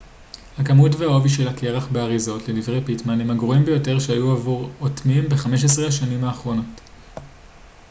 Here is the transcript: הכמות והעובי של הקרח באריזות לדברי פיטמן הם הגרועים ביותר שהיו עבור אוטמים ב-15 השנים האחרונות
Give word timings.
הכמות 0.57 0.95
והעובי 0.95 1.29
של 1.29 1.47
הקרח 1.47 1.87
באריזות 1.87 2.47
לדברי 2.47 2.81
פיטמן 2.85 3.21
הם 3.21 3.31
הגרועים 3.31 3.65
ביותר 3.65 3.99
שהיו 3.99 4.31
עבור 4.31 4.69
אוטמים 4.81 5.29
ב-15 5.29 5.81
השנים 5.87 6.23
האחרונות 6.23 6.81